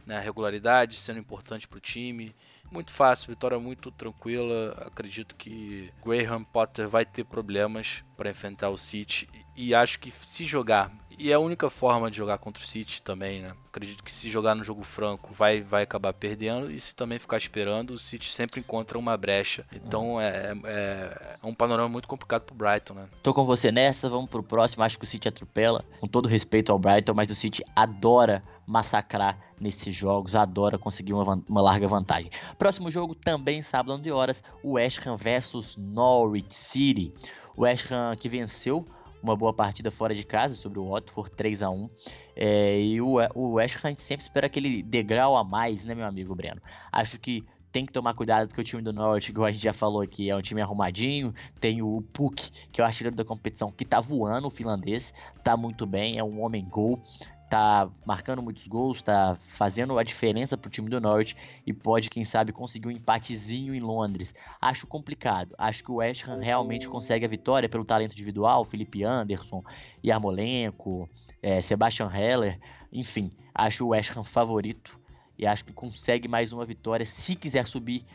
[0.06, 2.34] né, a regularidade, sendo importante para o time.
[2.72, 4.84] Muito fácil, vitória muito tranquila.
[4.86, 10.46] Acredito que Graham Potter vai ter problemas para enfrentar o City e acho que se
[10.46, 13.52] jogar e é a única forma de jogar contra o City também, né?
[13.68, 17.36] Acredito que se jogar no jogo franco vai, vai acabar perdendo e se também ficar
[17.36, 19.66] esperando, o City sempre encontra uma brecha.
[19.74, 23.10] Então é, é, é um panorama muito complicado pro Brighton, né?
[23.22, 24.82] Tô com você nessa, vamos pro próximo.
[24.82, 29.36] Acho que o City atropela, com todo respeito ao Brighton, mas o City adora massacrar
[29.60, 32.30] nesses jogos, adora conseguir uma, uma larga vantagem.
[32.58, 37.12] Próximo jogo também sábado 11 horas, o West Ham versus Norwich City.
[37.58, 38.86] O West Ham que venceu
[39.24, 41.90] uma boa partida fora de casa sobre o Watford 3 a 1
[42.36, 46.36] é, e o, o West Ham sempre espera aquele degrau a mais, né, meu amigo
[46.36, 46.62] Breno?
[46.92, 49.74] Acho que tem que tomar cuidado porque o time do Norte, igual a gente já
[49.74, 51.34] falou aqui, é um time arrumadinho.
[51.60, 55.58] Tem o Puk, que é o artilheiro da competição, que tá voando, o finlandês, tá
[55.58, 57.04] muito bem, é um homem gol
[57.50, 61.36] tá marcando muitos gols, tá fazendo a diferença pro time do Norte
[61.66, 64.36] e pode, quem sabe, conseguir um empatezinho em Londres.
[64.62, 65.56] Acho complicado.
[65.58, 69.64] Acho que o West Ham realmente consegue a vitória pelo talento individual, Felipe Anderson,
[70.06, 71.10] Yarmolenko,
[71.42, 72.60] é, Sebastian Heller,
[72.94, 75.00] enfim, acho o West Ham favorito
[75.38, 78.06] e acho que consegue mais uma vitória se quiser subir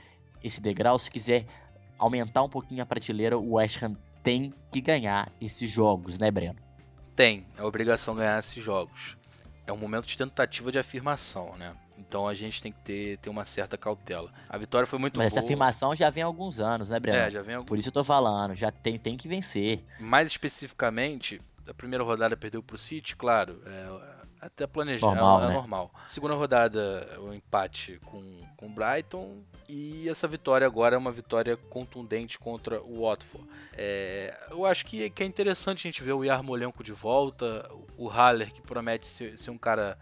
[0.42, 1.46] esse degrau, se quiser
[1.98, 6.56] aumentar um pouquinho a prateleira, o West Ham tem que ganhar esses jogos, né, Breno?
[7.16, 9.16] Tem, é obrigação ganhar esses jogos
[9.66, 11.74] é um momento de tentativa de afirmação, né?
[11.98, 14.32] Então a gente tem que ter, ter uma certa cautela.
[14.48, 15.38] A vitória foi muito Mas boa.
[15.38, 17.18] essa afirmação já vem há alguns anos, né, Breno?
[17.18, 17.68] É, já vem alguns...
[17.68, 19.82] Por isso eu tô falando, já tem, tem que vencer.
[20.00, 23.62] Mais especificamente, a primeira rodada perdeu pro City, claro.
[23.64, 24.13] É,
[24.46, 25.54] até planejar, normal, é, é né?
[25.54, 25.90] normal.
[26.06, 28.20] Segunda rodada, o empate com
[28.62, 29.42] o Brighton.
[29.68, 33.48] E essa vitória agora é uma vitória contundente contra o Watford.
[33.72, 37.66] É, eu acho que, que, é interessante a gente ver o Yarmolenko de volta.
[37.96, 39.98] O Haller, que promete ser, ser um cara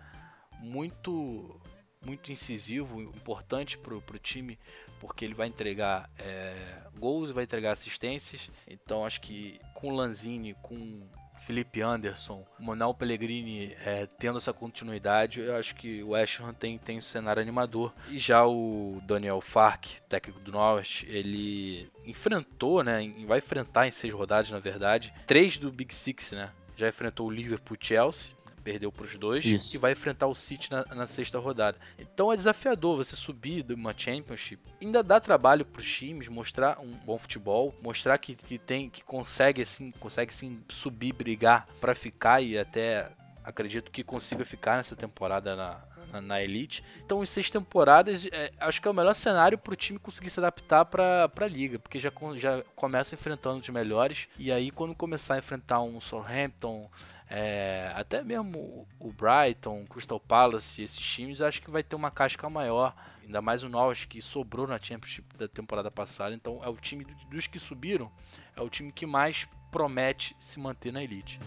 [0.61, 1.61] muito
[2.05, 4.59] muito incisivo, importante pro, pro time,
[4.99, 8.51] porque ele vai entregar é, gols, vai entregar assistências.
[8.67, 11.09] Então acho que com o Lanzini, com
[11.47, 16.79] Felipe Anderson, Manuel Pellegrini é, tendo essa continuidade, eu acho que o West Ham tem,
[16.79, 17.93] tem um cenário animador.
[18.09, 24.13] E já o Daniel Fark, técnico do Norwich, ele enfrentou, né, vai enfrentar em seis
[24.13, 26.51] rodadas, na verdade, três do Big Six, né?
[26.77, 29.75] Já enfrentou o Liverpool Chelsea, perdeu para os dois Isso.
[29.75, 31.77] e vai enfrentar o City na, na, sexta rodada.
[31.99, 34.63] Então é desafiador você subir de uma Championship.
[34.81, 39.03] Ainda dá trabalho para os times mostrar um bom futebol, mostrar que, que tem que
[39.03, 43.11] consegue assim, consegue sim subir, brigar para ficar e até
[43.45, 45.81] acredito que consiga ficar nessa temporada na,
[46.13, 46.85] na, na Elite.
[47.05, 50.31] Então, em seis temporadas, é, acho que é o melhor cenário para o time conseguir
[50.31, 54.29] se adaptar para a liga, porque já, já começa enfrentando os melhores.
[54.39, 56.89] E aí, quando começar a enfrentar um Southampton,
[57.35, 62.47] é, até mesmo o Brighton, Crystal Palace, esses times, acho que vai ter uma casca
[62.51, 62.95] maior.
[63.23, 66.35] Ainda mais o Norwich que sobrou na Championship da temporada passada.
[66.35, 68.13] Então é o time dos que subiram,
[68.55, 71.41] é o time que mais promete se manter na elite.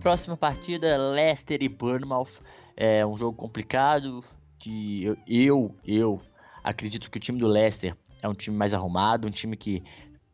[0.00, 2.40] Próxima partida, Leicester e Bournemouth.
[2.76, 4.24] É um jogo complicado
[4.60, 6.22] que eu, eu, eu
[6.64, 9.82] acredito que o time do Leicester é um time mais arrumado, um time que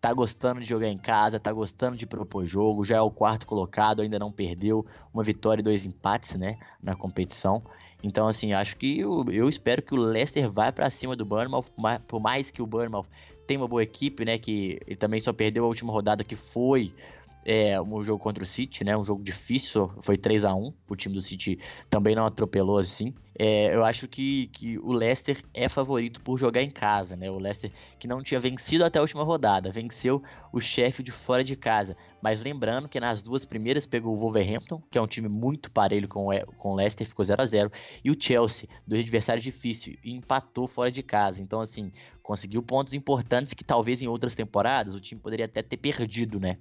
[0.01, 3.47] tá gostando de jogar em casa, tá gostando de propor jogo, já é o quarto
[3.47, 7.63] colocado, ainda não perdeu, uma vitória e dois empates, né, na competição.
[8.03, 11.67] Então, assim, acho que eu, eu espero que o Leicester vá para cima do Bournemouth,
[12.09, 13.07] por mais que o Bournemouth
[13.47, 16.95] tenha uma boa equipe, né, que ele também só perdeu a última rodada que foi
[17.45, 18.97] é, um jogo contra o City, né?
[18.97, 23.15] Um jogo difícil, foi 3 a 1 O time do City também não atropelou assim.
[23.39, 27.31] É, eu acho que, que o Leicester é favorito por jogar em casa, né?
[27.31, 30.23] O Leicester que não tinha vencido até a última rodada, venceu
[30.53, 31.97] o Sheffield fora de casa.
[32.21, 36.07] Mas lembrando que nas duas primeiras pegou o Wolverhampton, que é um time muito parelho
[36.07, 37.73] com o, com o Leicester, ficou 0 a 0
[38.05, 41.41] e o Chelsea, do adversário difícil, e empatou fora de casa.
[41.41, 41.91] Então, assim,
[42.31, 46.59] conseguiu pontos importantes que talvez em outras temporadas o time poderia até ter perdido, né?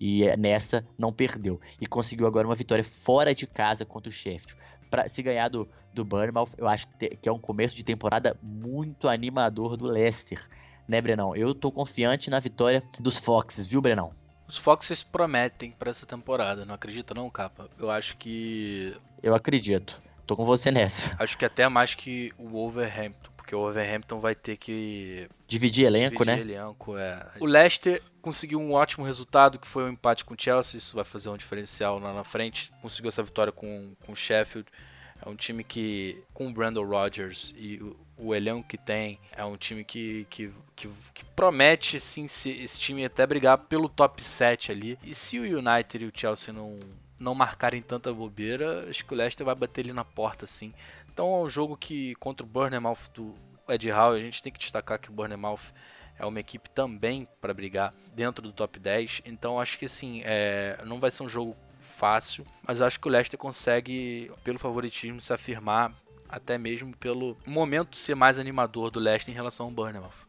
[0.00, 1.60] E é, nessa não perdeu.
[1.80, 4.56] E conseguiu agora uma vitória fora de casa contra o Sheffield
[4.90, 7.84] pra se ganhar do, do Bournemouth, eu acho que, te, que é um começo de
[7.84, 10.40] temporada muito animador do Leicester,
[10.88, 11.36] né, Brenão?
[11.36, 14.12] Eu tô confiante na vitória dos Foxes, viu, Brenão?
[14.48, 17.70] Os Foxes prometem para essa temporada, não acredita não, capa?
[17.78, 18.96] Eu acho que.
[19.22, 20.00] Eu acredito.
[20.26, 21.14] Tô com você nessa.
[21.18, 26.24] Acho que até mais que o Wolverhampton, porque o Wolverhampton vai ter que dividir elenco,
[26.24, 26.54] dividir né?
[26.54, 27.26] Elenco, é.
[27.38, 31.04] O Leicester conseguiu um ótimo resultado, que foi um empate com o Chelsea, isso vai
[31.04, 32.72] fazer um diferencial lá na frente.
[32.80, 34.66] Conseguiu essa vitória com, com o Sheffield.
[35.24, 39.44] É um time que, com o Brandon Rodgers e o, o elenco que tem, é
[39.44, 44.22] um time que, que, que, que promete sim se, esse time até brigar pelo top
[44.22, 44.98] 7 ali.
[45.04, 46.78] E se o United e o Chelsea não,
[47.18, 50.72] não marcarem tanta bobeira, acho que o Leicester vai bater ali na porta sim.
[51.14, 53.36] Então é um jogo que contra o Bournemouth do
[53.68, 55.60] Ed Howe, a gente tem que destacar que o Bournemouth
[56.18, 59.22] é uma equipe também para brigar dentro do top 10.
[59.24, 63.10] Então acho que assim, é, não vai ser um jogo fácil, mas acho que o
[63.10, 65.92] Leicester consegue, pelo favoritismo, se afirmar,
[66.28, 70.26] até mesmo pelo momento ser mais animador do Leicester em relação ao Bournemouth.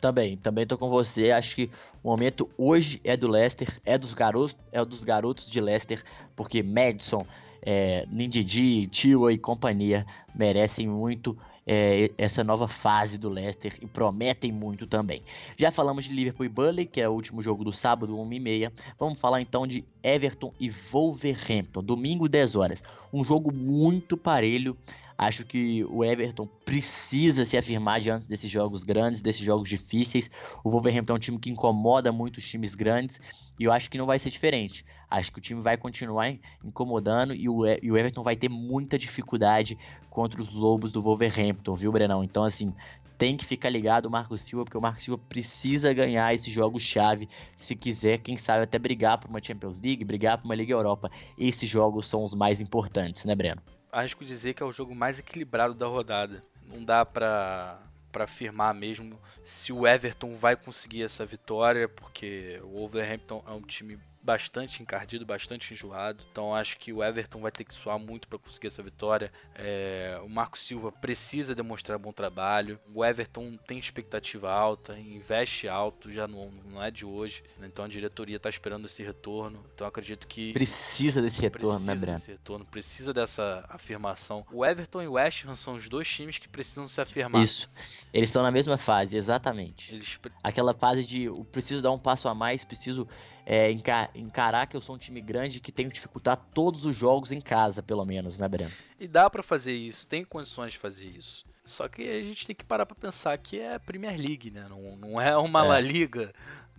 [0.00, 1.32] Também, também tô com você.
[1.32, 1.68] Acho que
[2.00, 6.04] o momento hoje é do Leicester, é dos garotos, é dos garotos de Leicester,
[6.36, 7.26] porque Madison,
[7.62, 11.36] é, Nindidi, Tua e companhia merecem muito
[11.68, 15.22] é, essa nova fase do Leicester e prometem muito também.
[15.54, 18.72] Já falamos de Liverpool e Burnley, que é o último jogo do sábado, 1h30.
[18.98, 22.82] Vamos falar então de Everton e Wolverhampton, domingo 10 horas.
[23.12, 24.74] Um jogo muito parelho.
[25.18, 30.30] Acho que o Everton precisa se afirmar diante desses jogos grandes, desses jogos difíceis.
[30.62, 33.20] O Wolverhampton é um time que incomoda muito os times grandes
[33.58, 34.86] e eu acho que não vai ser diferente.
[35.10, 36.32] Acho que o time vai continuar
[36.64, 39.76] incomodando e o, e o Everton vai ter muita dificuldade
[40.08, 42.22] contra os Lobos do Wolverhampton, viu, Brenão?
[42.22, 42.72] Então, assim,
[43.18, 47.28] tem que ficar ligado o Marco Silva, porque o Marco Silva precisa ganhar esse jogo-chave
[47.56, 51.10] se quiser, quem sabe, até brigar por uma Champions League, brigar por uma Liga Europa.
[51.36, 53.60] Esses jogos são os mais importantes, né, Breno?
[53.90, 56.42] Arrisco dizer que é o jogo mais equilibrado da rodada.
[56.62, 62.78] Não dá pra para afirmar mesmo se o Everton vai conseguir essa vitória, porque o
[62.78, 66.22] Wolverhampton é um time bastante encardido, bastante enjoado.
[66.30, 69.32] Então acho que o Everton vai ter que suar muito para conseguir essa vitória.
[69.54, 72.78] É, o Marco Silva precisa demonstrar bom trabalho.
[72.94, 77.42] O Everton tem expectativa alta, investe alto, já não, não é de hoje.
[77.62, 79.64] Então a diretoria está esperando esse retorno.
[79.74, 82.18] Então acredito que precisa desse retorno, precisa né, Breno?
[82.18, 84.44] Desse retorno, precisa dessa afirmação.
[84.52, 87.42] O Everton e o West Ham são os dois times que precisam se afirmar.
[87.42, 87.66] Isso.
[88.12, 89.94] Eles estão na mesma fase, exatamente.
[89.94, 90.20] Eles...
[90.42, 93.08] Aquela fase de preciso dar um passo a mais, preciso
[93.50, 93.70] é,
[94.14, 97.40] encarar que eu sou um time grande que tenho que dificultar todos os jogos em
[97.40, 98.70] casa, pelo menos, né, Breno?
[99.00, 101.46] E dá para fazer isso, tem condições de fazer isso.
[101.64, 104.66] Só que a gente tem que parar para pensar que é Premier League, né?
[104.68, 105.68] Não, não é uma é.
[105.68, 106.30] La Liga,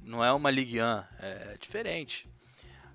[0.03, 0.84] não é uma Ligue 1,
[1.19, 2.29] é diferente.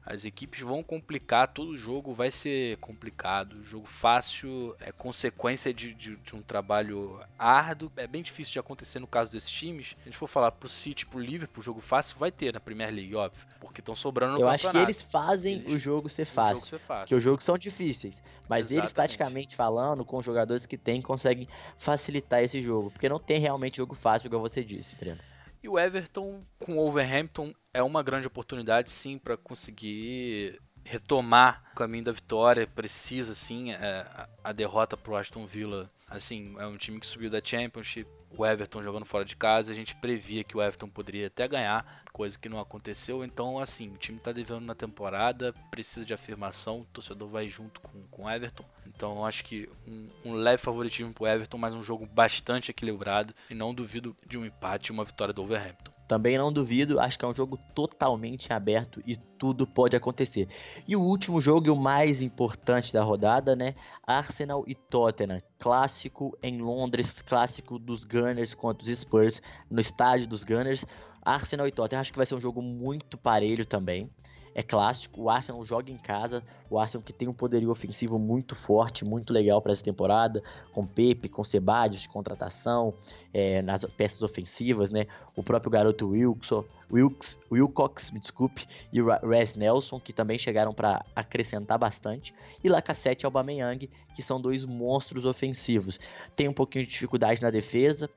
[0.07, 3.55] As equipes vão complicar, todo jogo vai ser complicado.
[3.55, 7.91] O jogo fácil é consequência de, de, de, um trabalho árduo.
[7.97, 9.89] É bem difícil de acontecer no caso desses times.
[9.89, 12.93] Se a gente for falar pro City, pro Liverpool, jogo fácil vai ter na Premier
[12.93, 13.47] League, óbvio.
[13.59, 14.69] Porque estão sobrando no Eu campeonato.
[14.69, 16.57] acho que eles fazem eles, o jogo ser fácil.
[16.57, 17.05] Jogo ser fácil.
[17.05, 18.23] Porque os jogos são difíceis.
[18.47, 18.81] Mas Exatamente.
[18.81, 21.49] eles, taticamente falando, com os jogadores que tem, conseguem
[21.79, 22.91] facilitar esse jogo.
[22.91, 25.21] Porque não tem realmente jogo fácil, igual você disse, Breno.
[25.65, 31.77] E o Everton com o Overhampton é uma grande oportunidade, sim, para conseguir retomar o
[31.77, 32.67] caminho da vitória.
[32.67, 34.07] Precisa, sim, é,
[34.45, 35.91] a derrota para o Aston Villa.
[36.07, 38.07] Assim, é um time que subiu da Championship,
[38.37, 42.05] o Everton jogando fora de casa, a gente previa que o Everton poderia até ganhar,
[42.13, 43.25] coisa que não aconteceu.
[43.25, 47.81] Então, assim, o time está devendo na temporada, precisa de afirmação, o torcedor vai junto
[47.81, 48.65] com o Everton.
[48.87, 53.35] Então, acho que um, um leve favoritismo para o Everton, mas um jogo bastante equilibrado
[53.51, 55.94] e não duvido de um empate e uma vitória do Overhampton.
[56.07, 60.49] Também não duvido, acho que é um jogo totalmente aberto e tudo pode acontecer.
[60.87, 63.75] E o último jogo e o mais importante da rodada, né?
[64.07, 69.41] Arsenal e Tottenham, clássico em Londres, clássico dos Gunners contra os Spurs,
[69.71, 70.85] no estádio dos Gunners.
[71.25, 74.11] Arsenal e Tottenham, acho que vai ser um jogo muito parelho também
[74.55, 75.23] é clássico.
[75.23, 76.43] O Arsenal joga em casa.
[76.71, 80.43] O Arsenal que tem um poderio ofensivo muito forte, muito legal para essa temporada,
[80.73, 82.95] com Pepe, com Sebadios contratação,
[83.33, 85.07] é, nas peças ofensivas, né?
[85.35, 91.05] O próprio garoto Wilks, Wilcox, me desculpe, e o Res Nelson, que também chegaram para
[91.17, 92.33] acrescentar bastante.
[92.63, 95.99] E Lacazette e Aubameyang, que são dois monstros ofensivos.
[96.37, 98.09] Tem um pouquinho de dificuldade na defesa,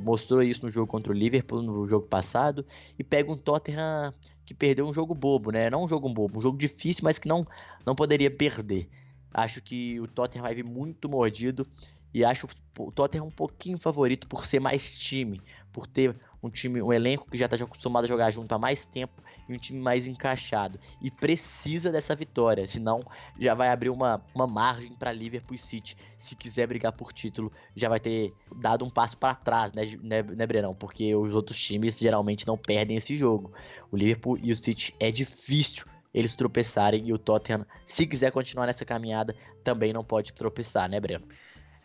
[0.00, 2.64] mostrou isso no jogo contra o Liverpool no jogo passado
[2.98, 4.14] e pega um Tottenham
[4.50, 5.70] que perdeu um jogo bobo, né?
[5.70, 7.46] Não um jogo bobo, um jogo difícil, mas que não,
[7.86, 8.88] não poderia perder.
[9.32, 11.64] Acho que o Tottenham vai vir muito mordido
[12.12, 15.40] e acho o Tottenham um pouquinho favorito por ser mais time,
[15.72, 18.84] por ter um time, um elenco que já está acostumado a jogar junto há mais
[18.84, 20.78] tempo e um time mais encaixado.
[21.00, 23.04] E precisa dessa vitória, senão
[23.38, 25.96] já vai abrir uma, uma margem para Liverpool City.
[26.16, 30.22] Se quiser brigar por título, já vai ter dado um passo para trás, né, né,
[30.22, 30.74] né, Brenão?
[30.74, 33.52] Porque os outros times geralmente não perdem esse jogo.
[33.90, 38.66] O Liverpool e o City é difícil eles tropeçarem e o Tottenham, se quiser continuar
[38.66, 41.24] nessa caminhada, também não pode tropeçar, né, Breno?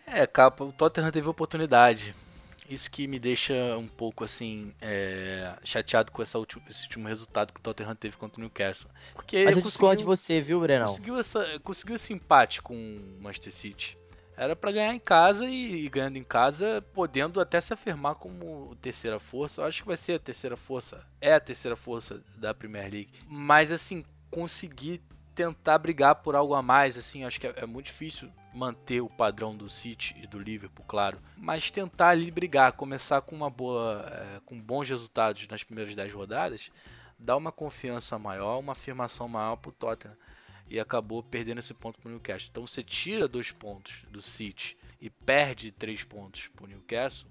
[0.08, 2.16] É, capa, o Tottenham teve oportunidade.
[2.70, 7.54] Isso que me deixa um pouco assim é, chateado com essa última, esse último resultado
[7.54, 8.90] que o Tottenham teve contra o Newcastle.
[9.14, 10.88] Porque Mas eu discordo de você, viu, Brenão?
[10.88, 13.98] Conseguiu, essa, conseguiu esse empate com o Manchester City.
[14.38, 18.76] Era para ganhar em casa e, e, ganhando em casa, podendo até se afirmar como
[18.82, 19.62] terceira força.
[19.62, 21.06] Eu acho que vai ser a terceira força.
[21.22, 23.14] É a terceira força da Premier League.
[23.28, 25.02] Mas assim, conseguir
[25.34, 29.10] tentar brigar por algo a mais, assim, acho que é, é muito difícil manter o
[29.10, 34.06] padrão do City e do Liverpool, claro, mas tentar ali brigar, começar com uma boa,
[34.10, 36.72] é, com bons resultados nas primeiras 10 rodadas,
[37.20, 40.16] dá uma confiança maior, uma afirmação maior para o Tottenham
[40.70, 42.50] e acabou perdendo esse ponto para o Newcastle.
[42.50, 47.30] Então você tira dois pontos do City e perde três pontos para o Newcastle,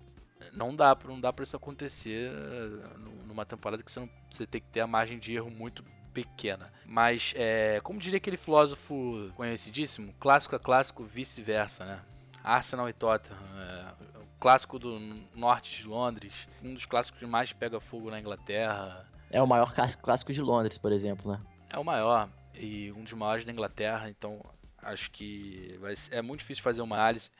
[0.52, 4.60] não dá não dá para isso acontecer eh, numa temporada que você, não, você tem
[4.60, 5.82] que ter a margem de erro muito
[6.14, 6.72] pequena.
[6.86, 12.00] Mas, é, como diria aquele filósofo conhecidíssimo, clássico é clássico, vice-versa, né?
[12.42, 14.98] Arsenal e Tottenham, é, o clássico do
[15.34, 19.06] norte de Londres, um dos clássicos que mais pega fogo na Inglaterra.
[19.30, 21.40] É o maior clássico de Londres, por exemplo, né?
[21.70, 24.40] É o maior e um dos maiores da Inglaterra, então
[24.80, 27.30] acho que vai, é muito difícil fazer uma análise.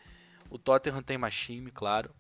[0.51, 2.11] O Tottenham tem mais time, claro,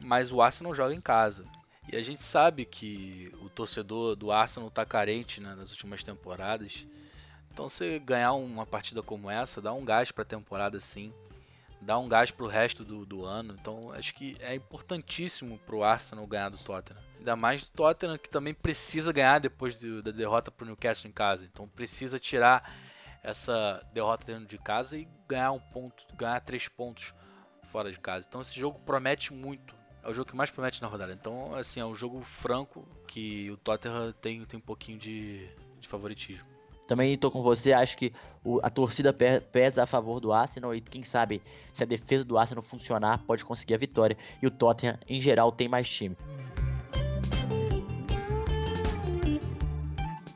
[0.00, 1.44] mas o Arsenal joga em casa.
[1.92, 6.86] E a gente sabe que o torcedor do Arsenal está carente né, nas últimas temporadas.
[7.52, 11.12] Então, você ganhar uma partida como essa, dá um gás para a temporada sim,
[11.80, 13.56] dá um gás para o resto do, do ano.
[13.60, 17.00] Então, acho que é importantíssimo para o Arsenal ganhar do Tottenham.
[17.18, 21.08] Ainda mais do Tottenham, que também precisa ganhar depois de, da derrota para o Newcastle
[21.08, 21.44] em casa.
[21.44, 22.74] Então, precisa tirar
[23.22, 27.14] essa derrota dentro de casa e ganhar um ponto, ganhar três pontos
[27.70, 28.26] fora de casa.
[28.28, 29.74] Então, esse jogo promete muito
[30.04, 31.12] é o jogo que mais promete na rodada.
[31.12, 35.48] Então, assim, é um jogo franco que o Tottenham tem, tem um pouquinho de,
[35.80, 36.44] de favoritismo.
[36.86, 38.12] Também estou com você, acho que
[38.44, 41.40] o, a torcida pesa a favor do Arsenal e quem sabe
[41.72, 45.50] se a defesa do Arsenal funcionar pode conseguir a vitória e o Tottenham em geral
[45.50, 46.14] tem mais time.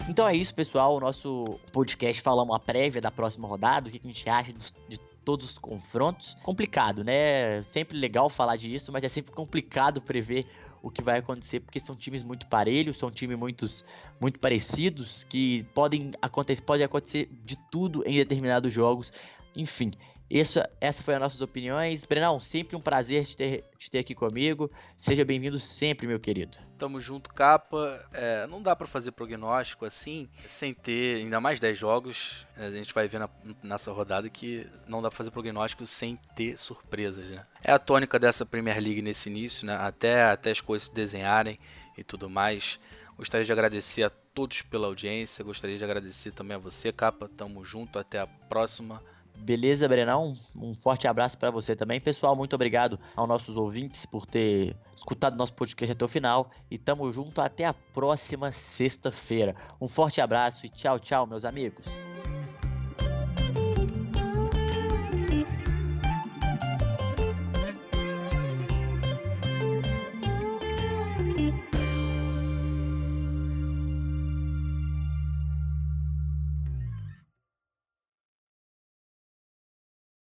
[0.08, 0.96] Então é isso, pessoal.
[0.96, 4.54] O nosso podcast falamos a prévia da próxima rodada, o que a gente acha
[4.88, 4.98] de
[5.28, 6.38] todos os confrontos.
[6.42, 7.60] Complicado, né?
[7.60, 10.46] Sempre legal falar disso, mas é sempre complicado prever
[10.80, 13.84] o que vai acontecer, porque são times muito parelhos, são times muitos,
[14.18, 19.12] muito parecidos, que podem acontecer, pode acontecer de tudo em determinados jogos.
[19.54, 19.92] Enfim,
[20.30, 22.04] Isso, essa foi as nossas opiniões.
[22.04, 24.70] Brenão, sempre um prazer te ter, te ter aqui comigo.
[24.94, 26.58] Seja bem-vindo sempre, meu querido.
[26.76, 28.06] Tamo junto, capa.
[28.12, 32.46] É, não dá para fazer prognóstico assim, sem ter ainda mais 10 jogos.
[32.56, 33.30] A gente vai ver na,
[33.62, 37.46] nessa rodada que não dá pra fazer prognóstico sem ter surpresas, né?
[37.62, 39.76] É a tônica dessa Premier League nesse início, né?
[39.76, 41.58] Até, até as coisas se desenharem
[41.96, 42.78] e tudo mais.
[43.16, 45.42] Gostaria de agradecer a todos pela audiência.
[45.42, 47.30] Gostaria de agradecer também a você, capa.
[47.34, 47.98] Tamo junto.
[47.98, 49.02] Até a próxima.
[49.40, 50.34] Beleza, Brenão?
[50.54, 52.00] Um forte abraço para você também.
[52.00, 56.50] Pessoal, muito obrigado aos nossos ouvintes por ter escutado nosso podcast até o final.
[56.70, 59.54] E tamo junto até a próxima sexta-feira.
[59.80, 61.86] Um forte abraço e tchau, tchau, meus amigos.